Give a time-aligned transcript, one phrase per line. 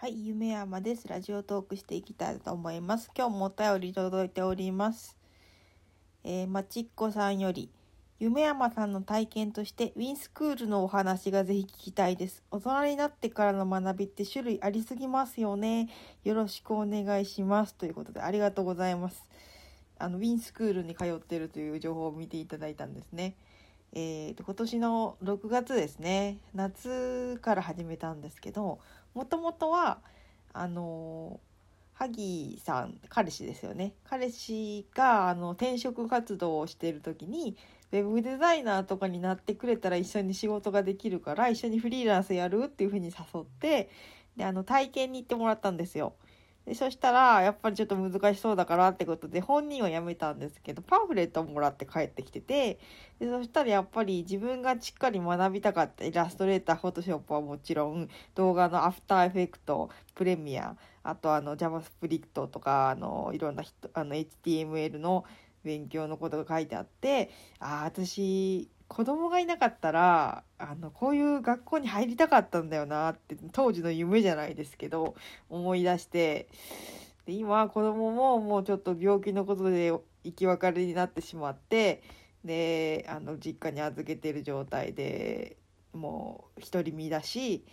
[0.00, 1.08] はい、夢山です。
[1.08, 3.10] ラジオトークしていきたいと思います。
[3.18, 5.16] 今日もお便り届いております。
[6.22, 7.68] えー、まちっこさんより、
[8.20, 12.44] 夢山さんの体験としてウィンスクールのお話がぜひ聞きたいです。
[12.52, 15.88] 大人になってからの学びって種類ありすぎますよね。
[16.22, 17.74] よろしくお願いします。
[17.74, 19.28] ということでありがとうございます。
[19.98, 23.34] あの、ウィンスクールに通ってるという情報を見ていただいたんですね。
[23.94, 28.78] えーと、今年の6月ですね、夏から始めたんですけど、
[29.18, 29.98] もともとは、
[30.52, 31.40] あの、
[31.92, 33.94] 萩さん、彼氏ですよね。
[34.04, 37.56] 彼氏が、あの、転職活動をしている時に、
[37.90, 43.90] ウェブデザイナーとかになってくれたら一緒に仕事ができるから、一緒にフリーランスやるっていうふうに誘って、
[44.36, 46.14] で、あの、体験に行ってもらったんですよ。
[46.68, 52.78] でそしたら、やっぱりちょっと難しそうだからってことで、本人は辞めたんですけど、パンフレットをもらって帰ってきてて、
[53.18, 65.24] でそしたらやっぱり自分がしっかり学びたかったイラストレーター、フォトショップはもちろん、動画のアフターエフェクト、プレミア、あとあの JavaScript とか、あの、いろんな、あの HTML の
[65.64, 75.14] 勉強のことが書いてあって、ああ、私、子供がいなかったら、あの、こういう学校に入りたかったんだよなって、当時の夢じゃないですけど、
[75.50, 76.48] 思い出して、
[77.26, 79.92] で今、子供ももうちょっと病気のことで
[80.24, 82.02] 生き別れになってしまって、
[82.44, 85.58] で、あの、実家に預けてる状態で、
[85.92, 87.64] もう独り身だし、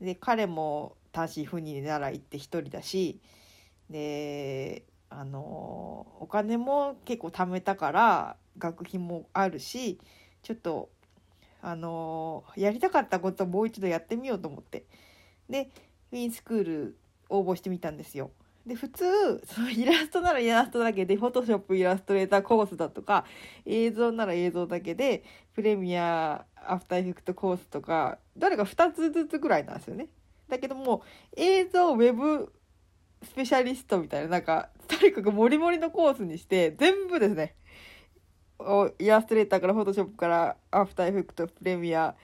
[0.00, 3.20] で、彼も単身赴任で習い行って一人だし、
[3.88, 10.00] で、あの、お金も結構貯めたから、学費もあるし、
[10.44, 10.90] ちょっと、
[11.62, 14.84] あのやりたかったことをもう一度やってみようと思って。
[15.48, 15.70] で、
[16.12, 16.98] ウィンスクール
[17.30, 18.30] 応募してみたんですよ。
[18.66, 23.24] で、普通、そのイラストならイラストだけで、フォトショップイラストレーターコースだとか、
[23.64, 30.08] 映像なら映像だけで、プレミア、アフターエフェクトコースとか、どれか2つずつぐらいなんですよね。
[30.48, 31.02] だけども、
[31.36, 32.52] 映像、ウェブ、
[33.22, 37.56] スペシャリストみたいな、なんか、とにかくモリモリのコースにして、全部ですね。
[38.64, 42.14] をイラストレーターからフォトショップからアフターエフェクト、プレミア、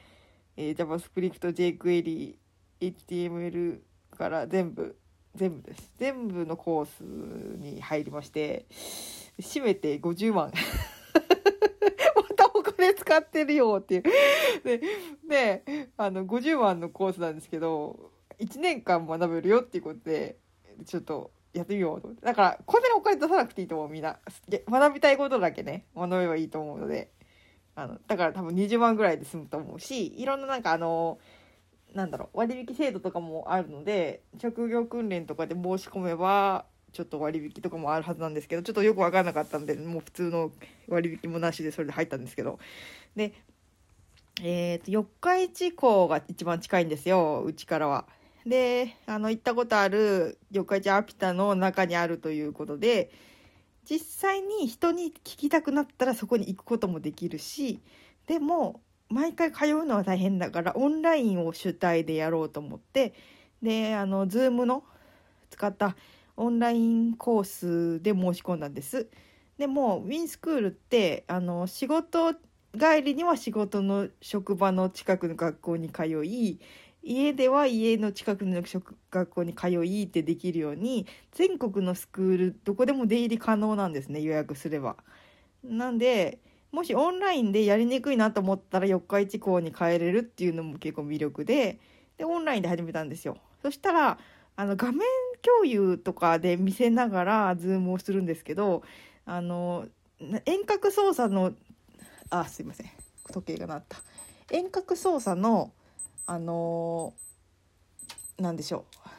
[0.57, 1.39] えー、JavaScript、
[1.79, 2.35] jQuery、
[2.81, 3.81] HTML
[4.17, 4.97] から全部、
[5.35, 5.93] 全部です。
[5.99, 8.67] 全部のコースに入りまして、
[9.39, 10.53] 締めて50万。
[12.17, 14.03] またお金使ってるよっていう。
[14.65, 14.81] で、
[15.29, 20.39] で、あの、50万のコースなんですけど、1年間学べるよっていうことで、
[20.87, 22.27] ちょっとやってみようと思って。
[22.27, 24.19] だから、こんなにお金出さなくていいと思う、みんな。
[24.69, 27.11] 学びたいことだけね、学べばいいと思うので。
[27.75, 31.19] あの、だから多分20万ぐらいで済むと思うし、いろんななんかあの、
[31.95, 40.53] なんだろう、割引制度とかもあるので、職業訓練とかで申し込めば、ちょっと割引とかもあるはずなんですけど、ちょっとよくわかんなかったんで、もう普通の
[40.89, 42.59] 割引もなしでそれで入ったんですけど。
[43.17, 43.33] で、
[44.43, 48.07] えっ、ー、と、四日市港が一番近いんですよ、うちからは。
[48.47, 53.11] で、あの、行ったことある四日市アピタの中にあるということで、
[53.85, 53.99] 実
[54.31, 57.81] 際に人に聞きたくなったらそこに行くこともできるし、
[58.27, 63.15] でも、毎回通うのは大変だから、オンラインを主体でやろうと思って、
[63.63, 64.85] で、あの、ズームの
[65.51, 65.97] 使った
[66.37, 69.09] オンラインコースで申し込んだんです。
[69.59, 72.35] でも、ウィンスクールって、あの、仕事
[72.79, 76.61] 帰りには仕事の職場の近くの学校に通い、
[77.03, 78.63] 家では家の近くの
[79.11, 84.97] 学校に通いってできるように、全国のスクール、どこでも出入り可能なんですね、予約すれば。
[85.65, 86.39] なんで、
[86.73, 91.79] もしオンラインでやりにくいなと思ったら四日市校に帰れるっていうのも結構魅力で、
[92.17, 93.39] で、オンラインで始めたんですよ。
[93.63, 94.19] そしたら、
[94.57, 95.01] あの、画面
[95.43, 98.83] 共有とかで見せながらズームをするんですけど、
[99.25, 99.87] あの、
[100.45, 101.55] 遠隔操作の、
[102.29, 102.91] あ、すいません。
[103.33, 103.99] 時計が鳴った。
[104.51, 105.73] 遠隔操作の、
[106.27, 109.11] あのー、なんでしょう。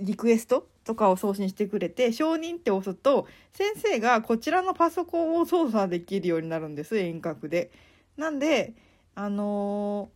[0.00, 7.70] リクエストとかを送信してくれて、承認って押すと、先生がこちらのパソコンを操作できるようになるんです、遠隔で。
[8.16, 8.74] なんで、
[9.14, 10.10] あの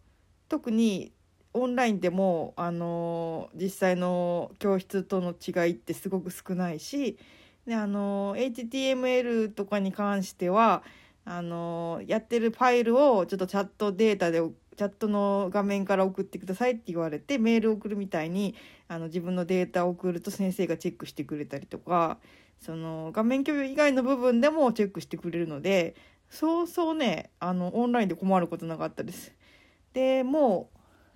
[0.48, 1.12] ー、特に
[1.54, 7.18] オンラインでも、あのー、実際の教室との違いってすごく少ないし、
[7.66, 10.82] で、あのー、HTML とかに関しては、
[11.24, 14.40] あの、やってるファイルをちょっとチャットデータで、
[14.76, 18.54] チャットの画面から送ってくださいって言われて、メール送るみたいに、
[18.88, 22.18] あの、自分のデータを送ると先生がチェックしてくれたりとか、
[22.60, 25.94] その、画面共有以外の部分でもチェックしてくれるので、
[26.30, 29.32] そうそうね、あの、オンラインで困ることなかったです。
[29.92, 30.70] で、も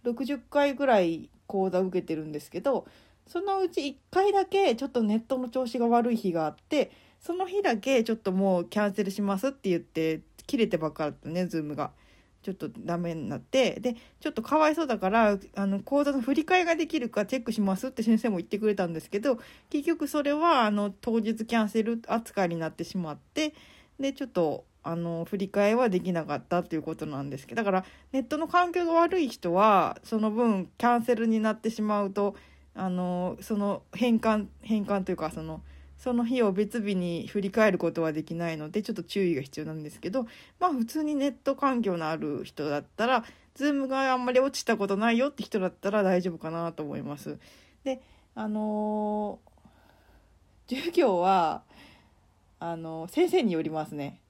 [0.04, 2.86] う、60回ぐらい講座受けてるんですけど、
[3.26, 11.90] そのうち1回だけちょっとネットの調子が悪い日があって、その日だけちょっともうキャンセルしますって言って、切れてばっかだったね、ズームが。
[12.46, 23.52] ちょっとダメになってでちょっとかわいそうだからあの講座の振り替えができるかチェックしますって先生も言ってくれたんですけど結局それはあの当日キャンセル扱いになってしまって
[23.98, 32.36] でちょっとあの振り替えはできなかったっていうことなんですけどだからネットの環境が悪い人はその分キャンセルになってしまうと
[32.76, 35.62] あのその返還返還というかその
[35.98, 40.26] その日を別日に振り返ることはできないのでちょっと注意が必要なんですけど
[40.60, 43.24] まあ普通にネット環境のある人だったら
[43.56, 47.38] Zoom があんまり落ちたことないよって人だったら大丈夫かなと思います。
[47.84, 48.02] で
[48.34, 51.62] あのー、 授業は
[52.58, 54.20] あの先生によりますね。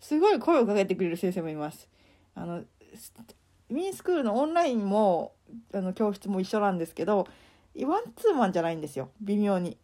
[0.00, 1.88] すごい声をかけてくれる先生もいます。
[2.34, 5.32] あのウィンスクールのオンラインも
[5.74, 7.26] あの教室も一緒なんですけど
[7.84, 9.76] ワンツーマンじゃないんですよ微妙に。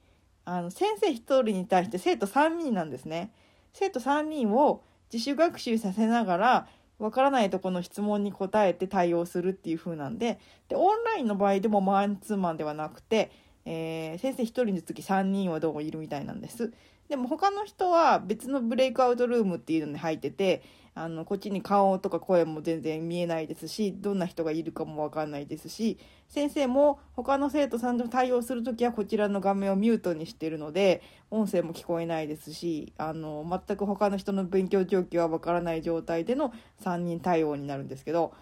[0.45, 3.31] あの先生1人に対して生徒3人なんですね。
[3.73, 6.69] 生徒3人を自主学習させながら
[6.99, 13.31] わからないとこの質問に答えて対応するっていう風なんででオンラインの場合でもマンツーマンではなくて、
[13.65, 16.73] えー、先生1人につき3人はどうもいるみたいなんです。
[17.09, 20.63] でも他の人は別のブレイクアウトルームっていうのに入ってて
[20.95, 25.99] あのこっちに顔とか声も全然見えないですしどんな人がいるかも分かんないですし
[26.29, 36.53] 先生も他の生徒さんと対応する時はこちらの画面をミュートにしてるので音声も聞こえないですしあの全く他の人の勉強状況は分からない状態での
[36.85, 38.35] 3人対応になるんですけど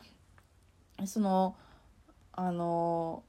[1.07, 1.55] その
[2.33, 3.23] あの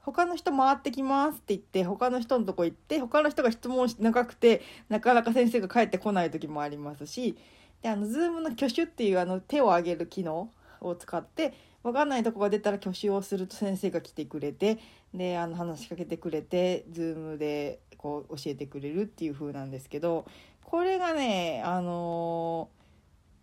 [0.00, 7.36] 他の人回ってきますって言って他の人のとこ行って他の人が質問し長くてなかなか先生が帰ってこない時もありますし
[7.84, 10.50] であの Zoom の挙手っていうあの手を挙げる機能
[10.80, 11.52] を使って
[11.82, 14.78] 分かんないとこが出たら挙手をすると先生が来てくれて
[15.12, 20.24] であの話しかけてくれて Zoom でこう教えてくれるっていう風なんですけど
[20.62, 22.70] これがねあの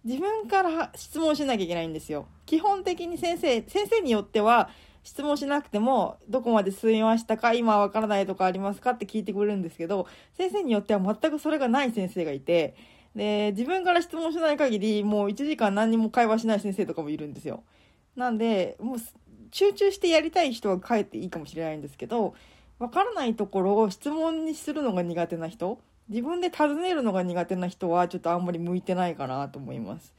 [0.05, 2.25] ー、自分から質問しなきゃいけないんですよ。
[2.47, 4.71] 基本的に先生先生によっては
[5.03, 12.75] 質問しなくても、どこまで進みましたか今わからないとかありますかって聞いてくれるんですけど、先生によっては全くそれがない先生がいて、
[13.15, 17.63] で、自分から質問しない限り、もう1時間何にも会話しない先生とかもいるんですよ。
[18.15, 18.97] なんで、もう
[19.51, 22.35] 集中してやりたい人は帰っていいかもしれないんですけど、
[22.79, 25.79] わからないところを質問にするのが苦手な人、
[26.09, 30.13] 自分で尋ねるのが苦手な人はちょっとあんまり向いてないかなと思います。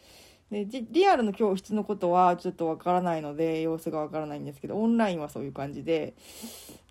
[0.52, 6.12] でリアルの教室のことはちょっとわからないので様子がわからないんですけどオンラインはそういう感じで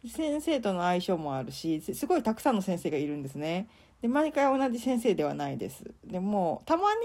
[0.08, 3.68] 先生との相性もあるしすごいたくさんの先生がいるんですね。
[4.02, 5.84] で毎回同じ先生ではないです。
[6.06, 7.00] でもたまに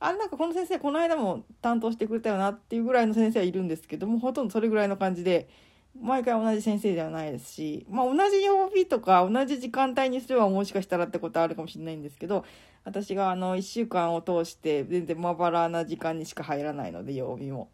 [0.00, 5.48] あなんかこの先生この間も担当してくれたよなっていうぐらいの先生はいるんですけどもほとんどそれぐらいの感じで
[6.00, 12.44] 毎回同じ先生ではないですし、まあ、同じ曜日とか同じ時間帯にすればもしかしたらってことあるかもしれないんですけど
[12.84, 17.68] 私があの1週間を通して全然まばらな時間にしか入らないので曜日も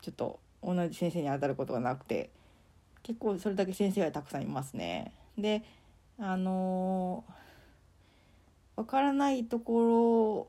[0.00, 2.30] ちょっと同じ先生に当たることがなくて
[3.02, 5.12] 結構それだけ先生がたくさんいますね。
[5.36, 5.62] で
[6.18, 7.32] あのー、
[8.84, 10.48] からないとこ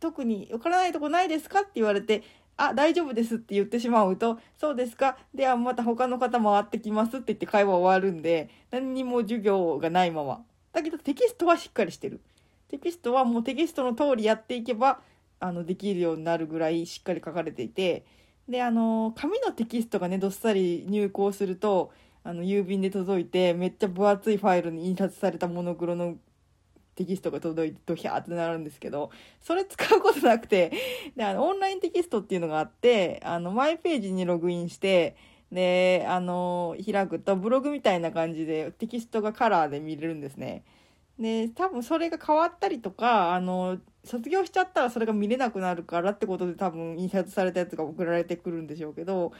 [0.00, 1.60] 特に分からないとこないですか？
[1.60, 2.22] って言われて
[2.56, 5.18] あ、大丈夫ですって言ってしまうと、そうですか。
[5.34, 10.44] ではまた他の方回ってきますって言って会話終わるんで、何にも授業がないまま。
[10.72, 12.20] だけどテキストはしっかりしてる。
[12.68, 15.00] テキストはもうテキストの通りやっていけば、
[15.40, 18.04] あの、できるようになるぐらいしっかり書かれていて、
[18.48, 21.92] で、あの、紙のテキストがね、どっさり入稿すると、
[22.22, 26.16] あの、郵便で届いて、めっちゃ分厚いファイルに印刷されたモノクロの
[26.94, 29.10] テキストが届いてドヒャーってなるんですけど、
[29.40, 30.72] それ使うことなくて、
[31.16, 35.16] で、あの、オンラインテキストっていうのがあって、あの、マイページにログインして、
[35.52, 40.64] で、あの、開くとブログみたいな感じでテキストがカラーで見れるんですね。
[41.18, 49.32] で、多分それが変わったりとか、あの、卒業しちゃったらそれが見れなくなるからってことで多分印刷されたやつが送られてくるんでしょうけど、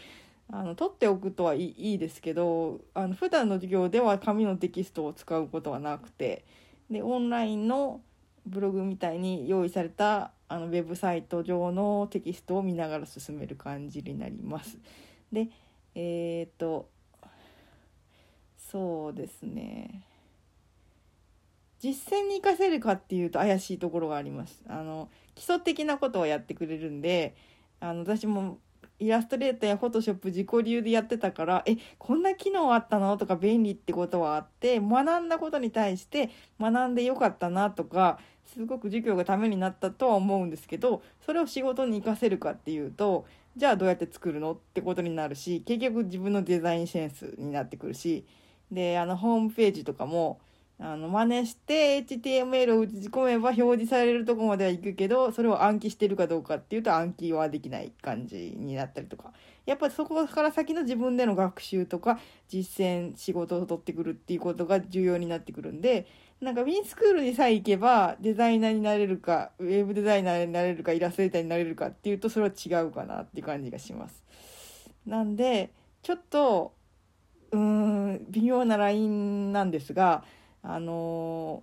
[0.51, 6.45] あの取っておくとはいいですけどあの普段の授業では紙のテキストを使うことはなくて
[6.91, 8.00] でオンラインの
[8.47, 14.79] ブログみたいに用意されたあのウェブサイト上のテキストを見ながら進める感じになります。
[15.33, 15.49] で
[15.95, 16.88] えっ、と
[18.57, 20.05] そうですね
[21.79, 24.62] 実践に生かせるかっていうと怪しいところがあります。
[24.69, 27.35] あの基礎的なことをやってくれるんで
[27.81, 28.59] あの私も
[29.01, 33.17] イラストレーターやフォトショップ自己流でやってたからえこんな機能あったの？
[33.17, 44.53] とか便利ってことはあって学んだことに対して学んでよかったなとかすごく授業がためになったとは思うんですけどそれを仕事に生かせるかっていうとじゃあどうやって作るの？
[44.53, 48.25] ってことになるし結局自分のデザインセンスになってくるし
[48.71, 50.41] であのホームページとかも
[50.81, 59.33] あの真似して HTML を打ち込めば表示されるとこまでは行くけどそれを暗記してるかどうかっていうと暗記はできない感じになったりとか
[59.66, 66.07] やっぱそこから先の自分での学習とか実践仕事を取ってくるっていうことが重要になってくるんで
[66.40, 74.25] なんかウィンスクールにさえ行けばデザイナーになれるかウェブデザイナーになれるかイラストレーターになれるかっていうとそれは違うかなっていう感じがします。
[75.07, 75.71] なんで
[76.02, 76.75] ちょっと
[77.52, 80.25] うーん微妙なラインなんですが
[80.64, 81.62] あの、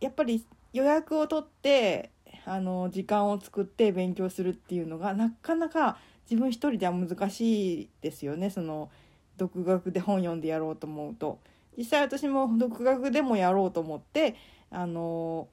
[0.00, 2.10] やっぱり予約を取って
[2.44, 5.98] あの時間を作って勉強するっていうのがなかなか
[6.30, 8.90] 自分一人では難しいですよねその
[9.36, 11.38] 独学で本読んでやろうと思うと。
[11.78, 14.36] 実際私も独学でもやろうと思って
[14.70, 15.48] あの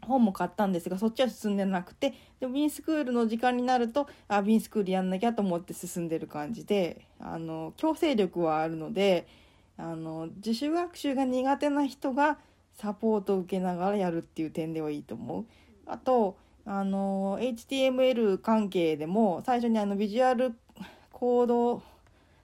[0.00, 9.28] 本も買ったんですがそっちは進んでなくてでもビンスクールの時間になるとあビンスクールやんなきゃと思って進んでる感じであの強制力はあるので
[9.78, 12.38] あの自主学習が苦手な人が
[12.74, 15.44] サポートを受けながらやるっていう点ではいいと思う。
[15.86, 20.54] あとあの HTML 関係でも最初にあのビジュアル
[21.12, 21.82] コード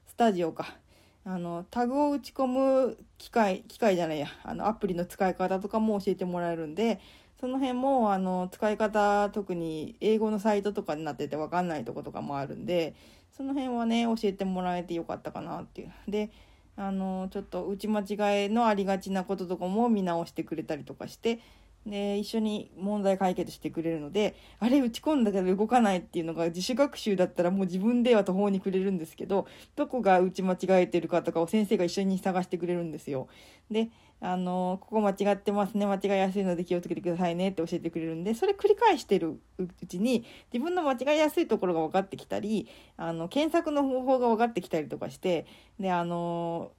[0.06, 0.76] スタジオか
[1.24, 7.00] あのタグを打ち込む機械機械じゃないやあのアプリの使い方とかも教えてもらえるんで
[7.40, 12.94] その辺もあの使い方特に英語のサイトとかになってて分かんないとことかもあるんで
[13.36, 15.92] その辺はね教えてもらえてよかったかなっていう。
[16.08, 16.30] で
[16.76, 21.40] あのちょっと打ち間違えのありがちなこととかも見直してくれたりとかして
[21.86, 33.28] で一緒に問題解決してくれるのであれ打ち込んだけど動かないっていうのが自主学習だったらもう自分では途方に暮れるんですけどどこが打ち間違えてるかとかを先生が一緒に探してくれるんですよ。
[33.70, 33.90] で
[34.24, 45.46] あのここ間違ってますね間違いやすいので気をつけてくださいねって教えてくれるんでそれ繰り返してるうちに自分の間違いやすいところが分かってきたりあの検索の方法が分かってきたりとかして
[45.80, 46.70] であの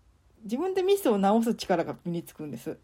[0.43, 2.77] 自分でミスを直す力が身につくんです。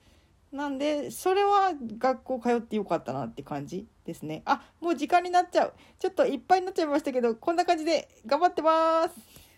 [0.52, 4.42] なんで、それは学校通ってよかったなって感じですね。
[4.46, 5.74] あ、もう時間になっちゃう。
[6.00, 9.49] ちょっといっぱいになっちゃいましたけど、こんな感じで頑張ってます。